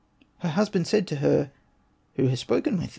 Her 0.39 0.49
husband 0.49 0.87
said 0.87 1.05
to 1.09 1.17
her, 1.17 1.51
''Who 2.17 2.27
has 2.29 2.39
spoken 2.39 2.73
with 2.77 2.85
thee. 2.85 2.89